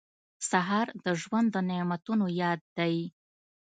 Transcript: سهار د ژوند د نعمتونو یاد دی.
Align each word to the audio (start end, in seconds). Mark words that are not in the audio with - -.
سهار 0.49 0.87
د 1.05 1.07
ژوند 1.21 1.47
د 1.51 1.57
نعمتونو 1.69 2.25
یاد 2.41 2.59
دی. 2.77 2.95